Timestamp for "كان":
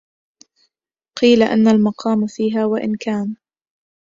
2.95-3.35